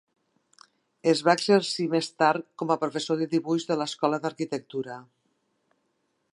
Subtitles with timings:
[1.11, 4.97] Es va exercir més tard com a Professor de Dibuix de l'Escola d'Arquitectura.